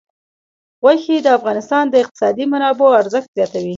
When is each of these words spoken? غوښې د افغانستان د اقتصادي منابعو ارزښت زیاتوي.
غوښې 0.81 1.17
د 1.21 1.27
افغانستان 1.37 1.83
د 1.89 1.93
اقتصادي 2.03 2.45
منابعو 2.53 2.97
ارزښت 3.01 3.29
زیاتوي. 3.37 3.69